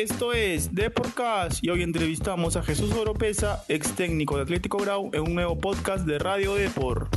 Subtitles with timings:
[0.00, 0.90] Esto es The
[1.60, 6.06] y hoy entrevistamos a Jesús Oropesa, ex técnico de Atlético Grau, en un nuevo podcast
[6.06, 7.14] de Radio Deport.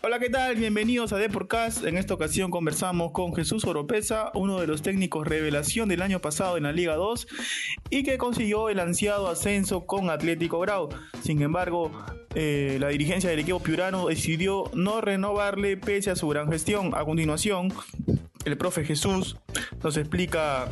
[0.00, 0.56] Hola, ¿qué tal?
[0.56, 1.84] Bienvenidos a Deporcast.
[1.84, 6.56] En esta ocasión conversamos con Jesús Oropesa, uno de los técnicos revelación del año pasado
[6.56, 7.26] en la Liga 2
[7.90, 10.88] y que consiguió el ansiado ascenso con Atlético Grau.
[11.22, 11.92] Sin embargo,
[12.34, 16.92] eh, la dirigencia del equipo piurano decidió no renovarle pese a su gran gestión.
[16.94, 17.72] A continuación,
[18.44, 19.36] el profe Jesús
[19.82, 20.68] nos explica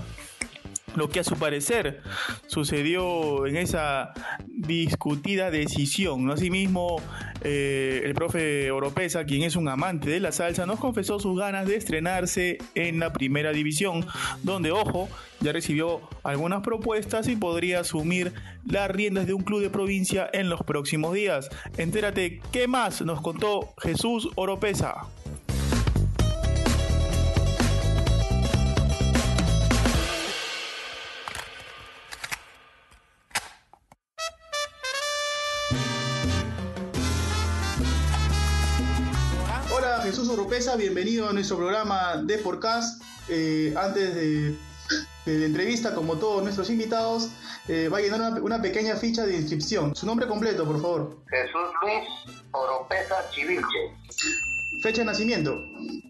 [0.95, 2.03] lo que a su parecer
[2.47, 4.13] sucedió en esa
[4.47, 6.31] discutida decisión.
[6.31, 7.01] Asimismo,
[7.43, 11.67] eh, el profe Oropesa, quien es un amante de la salsa, nos confesó sus ganas
[11.67, 14.07] de estrenarse en la primera división,
[14.43, 15.09] donde, ojo,
[15.41, 18.33] ya recibió algunas propuestas y podría asumir
[18.67, 21.49] las riendas de un club de provincia en los próximos días.
[21.77, 25.07] Entérate qué más nos contó Jesús Oropesa.
[40.49, 43.03] Oropesa, bienvenido a nuestro programa de Podcast.
[43.29, 44.57] Eh, antes de,
[45.27, 47.29] la entrevista, como todos nuestros invitados,
[47.69, 49.95] eh, va a llenar una, pequeña ficha de inscripción.
[49.95, 51.19] Su nombre completo, por favor.
[51.29, 53.93] Jesús Luis Oropesa Chivilche.
[54.81, 55.55] Fecha de nacimiento.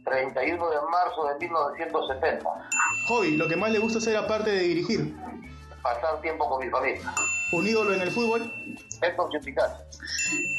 [0.04, 2.48] 31 de marzo de 1970.
[3.08, 5.16] Hobby, lo que más le gusta hacer aparte de dirigir.
[5.82, 7.12] Pasar tiempo con mi familia.
[7.50, 8.52] ¿Un ídolo en el fútbol?
[9.02, 9.14] Es.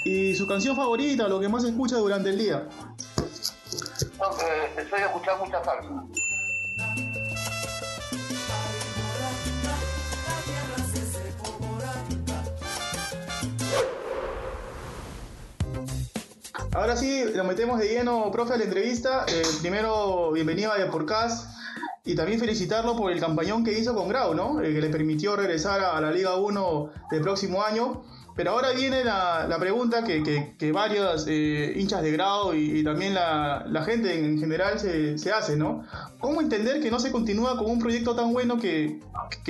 [0.03, 2.67] ¿Y su canción favorita, lo que más escucha durante el día?
[4.19, 6.03] Eh, soy de escuchar mucha salsa.
[16.73, 19.25] Ahora sí, lo metemos de lleno, profe, a la entrevista.
[19.27, 21.49] Eh, primero, bienvenido a Deporcast
[22.05, 24.61] y también felicitarlo por el campañón que hizo con Grau, ¿no?
[24.61, 28.03] Eh, que le permitió regresar a la Liga 1 del próximo año.
[28.39, 33.83] Pero ahora viene la, pregunta que, que, varios eh, hinchas de grado y, también la,
[33.85, 35.83] gente en general se, hace, ¿no?
[36.21, 39.01] ¿Cómo entender que no se continúa con un proyecto tan bueno que,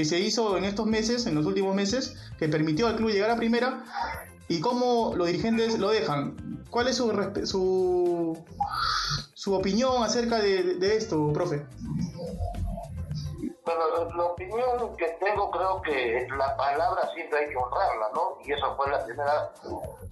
[0.04, 3.36] se hizo en estos meses, en los últimos meses, que permitió al club llegar a
[3.36, 3.86] primera?
[4.48, 6.66] ¿Y cómo los dirigentes lo dejan?
[6.72, 7.12] ¿Cuál es su,
[7.44, 8.40] su,
[9.36, 11.64] su opinión acerca de esto, profe?
[13.70, 18.40] Bueno, la opinión que tengo creo que la palabra siempre hay que honrarla, ¿no?
[18.44, 19.52] Y eso fue la primera,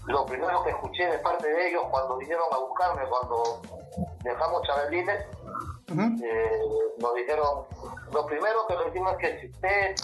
[0.05, 3.59] lo primero que escuché de parte de ellos cuando vinieron a buscarme, cuando
[4.23, 5.25] dejamos Chabelines,
[6.23, 6.61] eh,
[6.99, 7.65] nos dijeron,
[8.13, 9.95] lo primero que les decimos es que si usted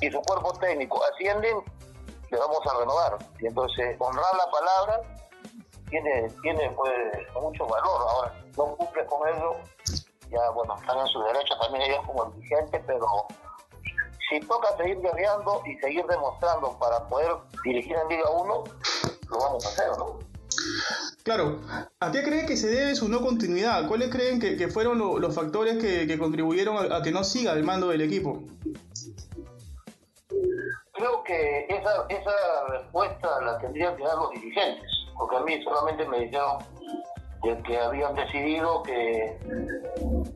[0.00, 1.58] y su cuerpo técnico ascienden,
[2.30, 3.18] le vamos a renovar.
[3.38, 5.00] Y entonces honrar la palabra
[5.90, 6.94] tiene, tiene pues,
[7.38, 8.00] mucho valor.
[8.00, 9.56] Ahora, no cumple con eso
[10.30, 13.06] ya bueno, están en su derecho también ellos como dirigentes, pero
[14.28, 17.32] si toca seguir guerreando y seguir demostrando para poder
[17.64, 18.64] dirigir en Liga 1,
[19.30, 20.18] lo vamos a hacer, ¿no?
[21.22, 21.60] Claro,
[22.00, 23.88] ¿a qué creen que se debe su no continuidad?
[23.88, 28.02] ¿Cuáles creen que, fueron los factores que, contribuyeron a, que no siga el mando del
[28.02, 28.42] equipo?
[30.92, 36.06] Creo que esa, esa respuesta la tendrían que dar los dirigentes, porque a mí solamente
[36.06, 36.58] me dijeron
[37.66, 39.38] que habían decidido que,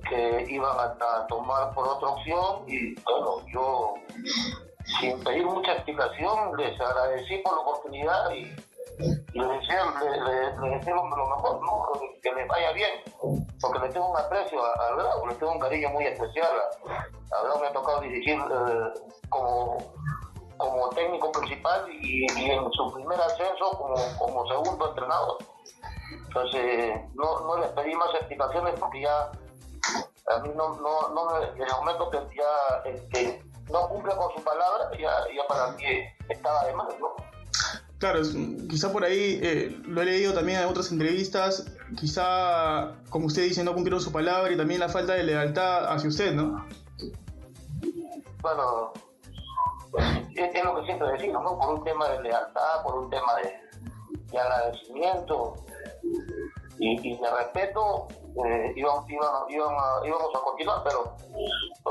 [0.08, 3.94] que iban a, tomar por otra opción y bueno, yo
[5.00, 8.44] sin pedir mucha explicación les agradecí por la oportunidad y,
[9.32, 12.00] les deseo, lo mejor, ¿no?
[12.20, 12.90] que les vaya bien,
[13.60, 16.50] porque le tengo un aprecio a, Grau, le tengo un cariño muy especial.
[17.30, 19.78] A, Grau me ha tocado dirigir eh, como
[20.58, 25.38] como técnico principal y, en su primer ascenso como, como segundo entrenador.
[26.28, 29.30] Entonces, no, no les pedí más explicaciones porque ya
[30.30, 34.42] a mí no, no, no en el momento que ya este, no cumple con su
[34.44, 35.84] palabra, ya, ya para mí
[36.28, 37.14] estaba de más, ¿no?
[37.98, 38.20] Claro,
[38.68, 41.66] quizá por ahí, eh, lo he leído también en otras entrevistas,
[41.98, 46.08] quizá, como usted dice, no cumplieron su palabra y también la falta de lealtad hacia
[46.08, 46.64] usted, ¿no?
[48.40, 48.92] Bueno,
[50.36, 51.58] es, lo que siempre decimos, ¿no?
[51.58, 53.52] Por un tema de lealtad, por un tema de,
[54.30, 55.54] de agradecimiento,
[56.78, 58.08] y, y de respeto
[58.44, 59.04] eh, íbamos,
[60.34, 61.12] a, continuar, pero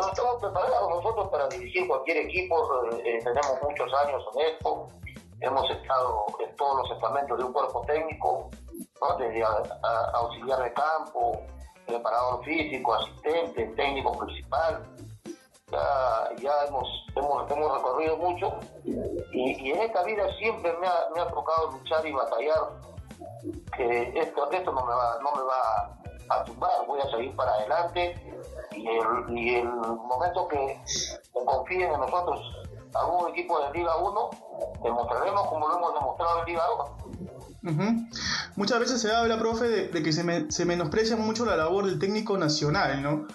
[0.10, 4.88] estamos preparados nosotros para dirigir cualquier equipo, eh, eh, tenemos muchos años en esto,
[5.42, 8.50] hemos estado en todos los estamentos de un cuerpo técnico,
[9.20, 9.44] desde
[10.14, 11.42] auxiliar de campo,
[11.86, 14.84] preparador físico, asistente, técnico principal,
[15.70, 18.54] ya, ya hemos, hemos, hemos recorrido mucho
[18.86, 22.70] y, en esta vida siempre me me ha tocado luchar y batallar
[23.76, 25.98] que esto, esto no me va, no me va
[26.30, 28.16] a tumbar, voy a seguir para adelante
[28.76, 30.80] y el, y el momento que,
[31.34, 32.40] confíen en nosotros
[32.94, 34.30] algún equipo de Liga 1,
[34.84, 37.08] demostraremos como lo hemos demostrado en Liga 2.
[38.56, 42.38] Muchas veces se habla, profe, de, que se, se, menosprecia mucho la labor del técnico
[42.38, 43.28] nacional, ¿no?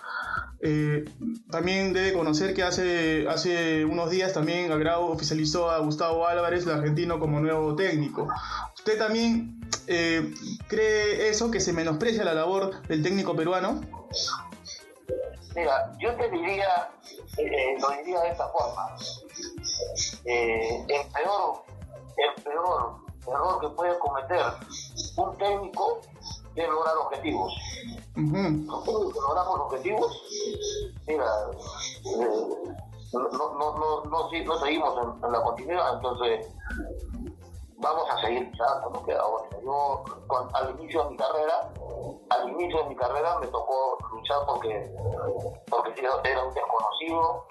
[0.64, 1.04] Eh,
[1.50, 6.72] también debe conocer que hace, hace unos días también Agrado oficializó a Gustavo Álvarez, el
[6.72, 8.28] argentino, como nuevo técnico.
[8.76, 10.34] ¿Usted también eh,
[10.68, 13.80] cree eso, que se menosprecia la labor del técnico peruano?
[15.54, 16.90] Mira, yo te diría,
[17.38, 18.96] eh, lo diría de esta forma.
[20.24, 21.64] el peor,
[22.16, 24.42] el peor error que puede cometer
[25.16, 26.00] un técnico
[26.54, 27.54] es lograr objetivos.
[28.14, 30.22] Logramos objetivos,
[31.06, 31.24] mira,
[32.04, 32.28] eh,
[33.12, 36.46] no, no, no, no, no, seguimos en, la continuidad, entonces
[37.82, 39.22] vamos a seguir luchando, no queda
[39.62, 40.04] Yo,
[40.54, 41.68] al inicio de mi carrera,
[42.30, 44.90] al inicio de mi carrera me tocó luchar porque,
[45.68, 47.46] porque era un desconocido.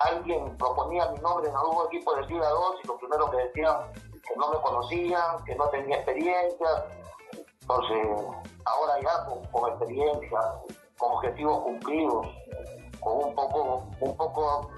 [0.00, 3.92] Alguien proponía mi nombre en algún equipo de Liga 2 y lo primero que decían
[4.26, 6.84] que no me conocían, que no tenía experiencia.
[7.60, 8.08] Entonces,
[8.64, 10.40] ahora ya con, experiencia,
[10.98, 12.26] con objetivos cumplidos,
[13.00, 14.70] con un poco, un poco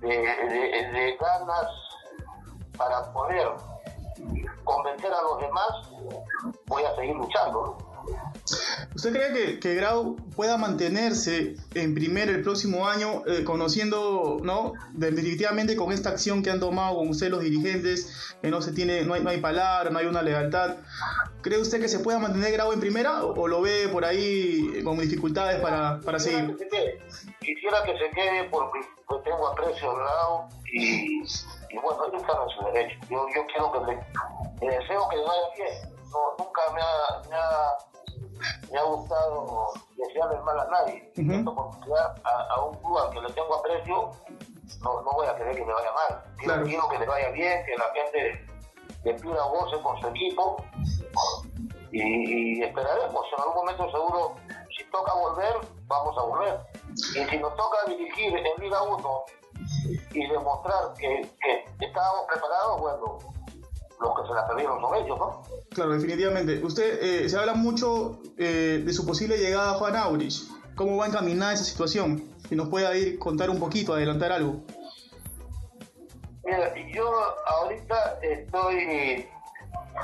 [0.00, 1.87] de, ganas
[2.78, 3.48] para poder
[4.64, 5.68] convencer a los demás,
[6.66, 7.76] voy a seguir luchando.
[8.94, 14.72] ¿Usted cree que, que, Grau pueda mantenerse en primer el próximo año, eh, conociendo, ¿no?
[14.92, 19.02] Definitivamente con esta acción que han tomado con usted los dirigentes, que no se tiene,
[19.02, 20.76] no hay, no hay palabra, no hay una lealtad.
[21.42, 24.98] ¿Cree usted que se pueda mantener Grau en primera o, lo ve por ahí con
[24.98, 26.56] dificultades para, para seguir?
[27.40, 28.80] Quisiera que se quede porque
[29.24, 31.22] tengo aprecio a Grau y,
[31.70, 32.98] y bueno, ellos están en su derecho.
[33.10, 35.98] Yo, yo quiero que le, deseo que le vaya bien.
[36.10, 37.97] No, nunca me ha, me ha
[38.70, 41.12] me ha gustado desearle mal a nadie.
[41.16, 44.10] Uh por a, un club al que le tengo aprecio,
[44.82, 46.64] no, no voy a querer que me vaya mal.
[46.64, 48.46] Quiero, que le vaya bien, que la gente
[49.04, 50.64] le pida goce con su equipo
[51.92, 53.26] y, esperaremos.
[53.36, 54.34] En algún momento seguro,
[54.76, 55.56] si toca volver,
[55.86, 56.60] vamos a volver.
[56.94, 59.24] Y si nos toca dirigir en Liga 1
[60.12, 63.18] y demostrar que, que estábamos preparados, bueno,
[64.00, 65.42] los que se la perdieron son ellos, ¿no?
[65.70, 66.62] Claro, definitivamente.
[66.64, 70.48] Usted, eh, se habla mucho eh, de su posible llegada a Juan Aurich.
[70.74, 72.22] ¿Cómo va a encaminar esa situación?
[72.48, 74.62] Si nos puede ir contar un poquito, adelantar algo.
[76.44, 77.10] Mira, yo
[77.46, 79.26] ahorita estoy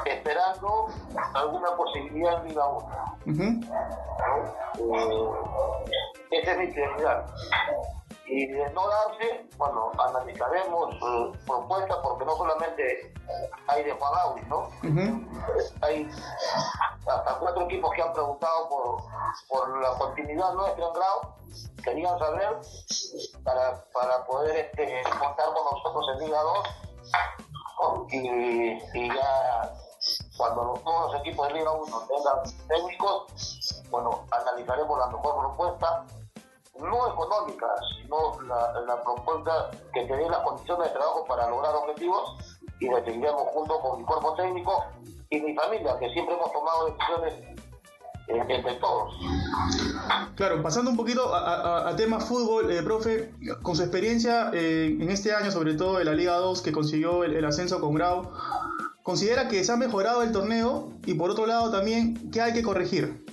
[0.05, 0.89] esperando
[1.33, 3.61] alguna posibilidad en Liga 1.
[4.87, 5.35] Uh
[6.31, 7.27] esa es mi prioridad
[8.27, 13.13] y de no darse, bueno, analizaremos eh, propuestas porque no solamente
[13.67, 14.69] hay de Juan ¿no?
[15.83, 16.09] Hay
[17.07, 19.03] hasta cuatro equipos que han preguntado por,
[19.49, 21.35] por la continuidad nuestra en grado,
[21.83, 22.61] querían saber
[23.45, 26.69] para, para poder este, contar con nosotros en Liga 2
[28.11, 29.75] y, y ya
[30.37, 36.07] cuando todos los equipos de Liga 1 tengan técnicos, bueno, analizaremos la mejor propuesta
[36.81, 42.59] no económicas, sino la, propuesta que te dé las condiciones de trabajo para lograr objetivos
[42.81, 44.85] y decidiremos junto con mi cuerpo técnico
[45.31, 47.35] y mi familia, que siempre hemos tomado decisiones
[48.27, 49.15] eh, entre todos.
[50.35, 55.33] Claro, pasando un poquito a, tema fútbol, eh, profe, con su experiencia eh, en este
[55.33, 58.33] año, sobre todo en la Liga 2, que consiguió el, el ascenso con Grau,
[59.03, 60.91] ¿considera que se ha mejorado el torneo?
[61.07, 63.25] Y por otro lado también, ¿qué hay que corregir?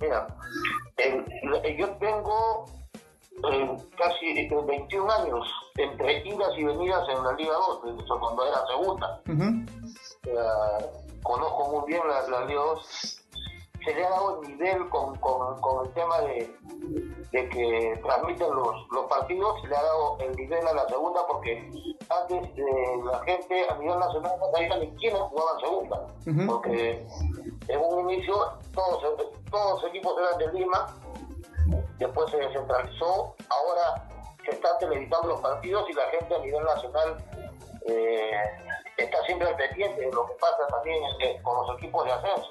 [0.00, 0.26] Mira,
[1.78, 2.64] yo tengo
[3.50, 9.22] eh, casi 21 años entre idas y venidas en la Liga 2, cuando era segunda.
[11.22, 13.18] conozco muy bien la, Liga 2.
[13.84, 16.54] Se le ha dado el nivel con, con, el tema de,
[17.32, 21.26] de, que transmiten los, los partidos, se le ha dado el nivel a la segunda
[21.26, 21.68] porque
[22.08, 22.64] antes eh,
[23.04, 26.06] la gente a nivel nacional no sabía ni quiénes jugaban segunda.
[26.46, 27.04] Porque
[27.66, 28.34] en un inicio
[28.72, 29.02] todos,
[29.52, 30.86] todos los equipos eran de Lima
[31.98, 34.08] después se descentralizó, ahora
[34.44, 37.16] se están televisando los partidos y la gente a nivel nacional
[37.86, 38.32] eh,
[38.96, 41.02] está siempre al pendiente de lo que pasa también
[41.42, 42.50] con los equipos de ascenso.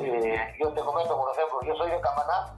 [0.00, 2.56] Eh, yo te comento, por ejemplo, yo soy de Camaná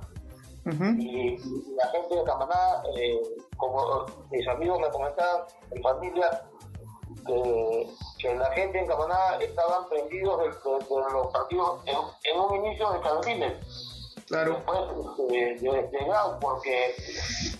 [0.98, 1.36] y,
[1.74, 3.20] la gente de Camaná, eh,
[3.56, 6.42] como mis amigos me comentaban, mi familia,
[7.26, 10.46] que, la gente en Camaná estaban prendidos de,
[11.12, 13.54] los partidos en, un inicio de Calvines
[14.26, 14.54] Claro.
[14.56, 16.94] Después de, de, porque,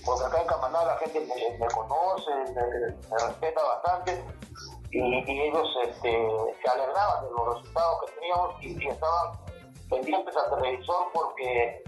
[0.05, 4.23] porque acá en Camaná la gente me, conoce, me, respeta bastante
[4.91, 6.29] y, ellos este,
[6.63, 9.39] se alegraban de los resultados que teníamos y, estaban
[9.89, 11.83] pendientes al televisor porque,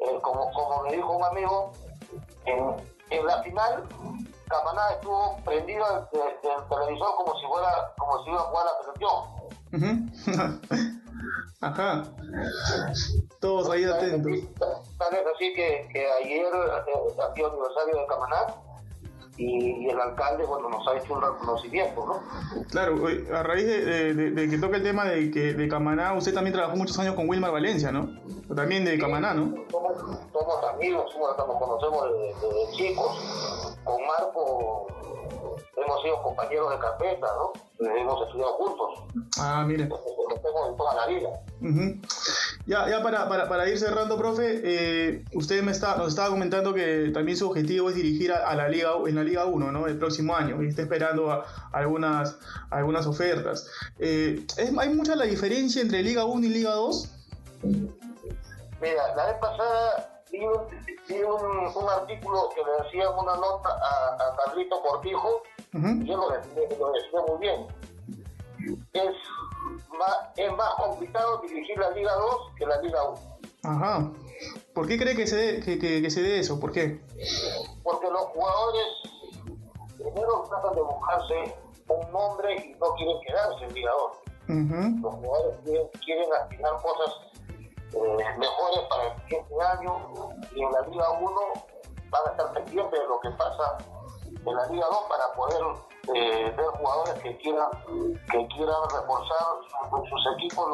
[0.00, 1.72] eh, como, como me dijo un amigo,
[2.46, 2.76] en,
[3.10, 3.84] en la final
[4.48, 9.38] Camaná estuvo prendido del televisor como si fuera como si iba a jugar la selección.
[11.60, 12.04] Ajá.
[13.40, 14.32] Todos ahí atentos.
[14.98, 18.46] Tal vez así que, que ayer eh, ha sido aniversario de Camaná
[19.38, 22.64] y, el alcalde, bueno, nos ha hecho un reconocimiento, ¿no?
[22.70, 22.96] Claro,
[23.32, 26.98] a raíz de, que toca el tema de que de Camaná, usted también trabajó muchos
[26.98, 28.08] años con Wilmar Valencia, ¿no?
[28.54, 29.54] también de Camaná, ¿no?
[29.70, 33.76] Somos, amigos, nos conocemos desde, chicos.
[33.84, 34.86] Con Marco
[35.76, 37.52] hemos sido compañeros de carpeta, ¿no?
[37.94, 39.04] Hemos estudiado juntos.
[39.38, 39.86] Ah, mire.
[39.86, 41.28] Nos conocemos en toda la vida.
[42.68, 46.74] Ya, ya para, para, para, ir cerrando, profe, eh, usted me está, nos estaba comentando
[46.74, 49.86] que también su objetivo es dirigir a, la Liga en la Liga 1, ¿no?
[49.86, 52.36] El próximo año, y está esperando algunas,
[52.68, 53.70] algunas ofertas.
[53.98, 54.44] Eh,
[54.78, 57.10] ¿Hay mucha la diferencia entre Liga 1 y Liga 2?
[57.62, 60.40] Mira, la vez pasada vi
[61.24, 61.38] un,
[61.74, 67.20] un, artículo que le decía una nota a, a Carlito Cortijo, y yo lo decía
[67.26, 67.66] muy bien.
[68.92, 69.14] Es
[70.36, 73.38] es más complicado dirigir la Liga 2 que la Liga 1.
[73.64, 74.10] Ajá.
[74.72, 76.60] ¿Por qué cree que se dé, que, que, se dé eso?
[76.60, 77.00] ¿Por qué?
[77.82, 78.84] Porque los jugadores
[79.96, 81.54] primero tratan de buscarse
[81.88, 83.90] un nombre y no quieren quedarse en Liga
[84.46, 85.02] 2.
[85.02, 85.58] Los jugadores
[86.04, 87.14] quieren, aspirar cosas
[87.92, 91.40] eh, mejores para el siguiente año y en la Liga 1
[92.10, 93.78] van a estar pendientes de lo que pasa
[94.46, 97.68] en la Liga 2 para poder eh, ver jugadores que quieran
[98.30, 99.46] que quieran reforzar
[100.08, 100.68] sus equipos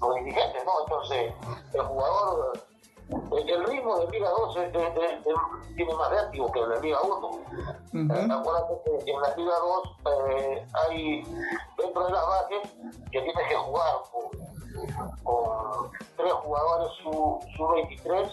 [0.00, 0.72] los, dirigentes, ¿no?
[0.82, 1.32] Entonces,
[1.72, 2.52] el jugador,
[3.08, 4.54] el, ritmo de Liga 2
[5.76, 7.26] tiene más vértigo que el de Liga 1.
[7.26, 11.22] Uh acuérdate que en la Liga 2 eh, hay
[11.78, 12.72] dentro de las bases
[13.12, 18.30] que tienes que jugar con, tres jugadores sub-23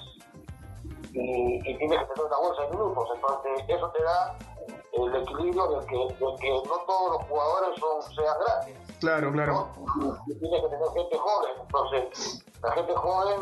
[1.14, 3.10] y, y tienes que tener una bolsa de minutos.
[3.16, 4.38] Entonces, eso te da
[4.94, 8.78] el equilibrio de que, de que no todos los jugadores son, sean grandes.
[9.00, 9.70] Claro, claro.
[10.26, 13.42] Tiene que tener gente joven, entonces la gente joven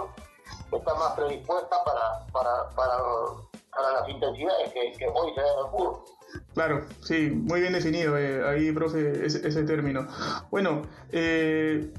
[0.72, 2.98] está más predispuesta para, para, para,
[3.72, 6.04] para las intensidades que, que hoy se dan en el fútbol.
[6.54, 10.08] Claro, sí, muy bien definido eh, ahí, profe, ese, ese término.
[10.52, 11.92] Bueno, eh,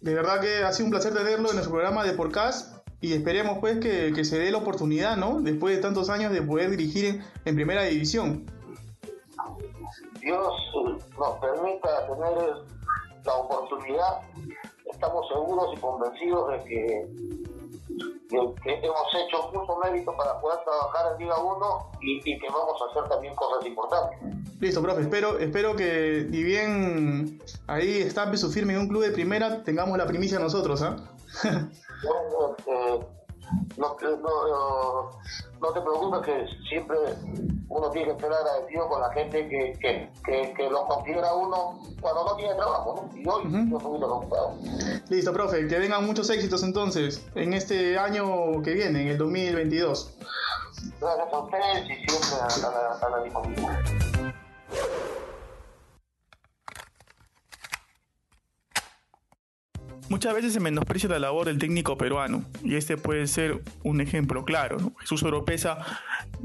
[0.00, 3.58] de verdad que ha sido un placer tenerlo en nuestro programa de Podcast y esperemos
[3.58, 5.40] pues que, que, se dé la oportunidad, ¿no?
[5.42, 8.46] Después de tantos años de poder dirigir en primera división.
[10.24, 10.52] Dios
[11.18, 12.54] nos permita tener
[13.24, 14.20] la oportunidad,
[14.90, 17.06] estamos seguros y convencidos de que,
[18.32, 23.08] hemos hecho mucho mérito para poder trabajar en Liga 1 y, que vamos a hacer
[23.08, 24.18] también cosas importantes.
[24.60, 29.10] Listo, profe, espero, espero que ni bien ahí estampe su firme en un club de
[29.10, 30.96] primera, tengamos la primicia nosotros, ¿ah?
[33.76, 35.10] No, no,
[35.60, 36.96] no, te preocupes que siempre
[37.68, 41.80] uno tiene que estar agradecido con la gente que, que, que, que lo considera uno
[42.00, 43.18] cuando no tiene trabajo, ¿no?
[43.18, 45.02] Y hoy yo soy.
[45.08, 50.14] Listo, profe, que vengan muchos éxitos entonces en este año que viene, en el 2022.
[51.00, 53.24] Gracias a ustedes y siempre a, la, a la.
[60.14, 64.44] Muchas veces se menosprecia la labor del técnico peruano, y este puede ser un ejemplo
[64.44, 64.92] claro.
[65.00, 65.78] Jesús Oropesa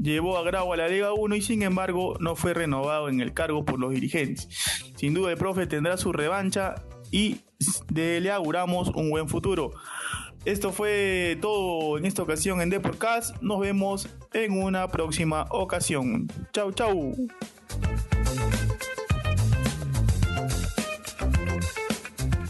[0.02, 3.32] llevó a Grau a la Liga 1 y sin embargo no fue renovado en el
[3.32, 4.48] cargo por los dirigentes.
[4.96, 7.42] Sin duda el profe tendrá su revancha y
[7.94, 9.70] le auguramos un buen futuro.
[10.44, 13.40] Esto fue todo en esta ocasión en Deporcast.
[13.40, 16.26] Nos vemos en una próxima ocasión.
[16.52, 17.14] Chau, chau.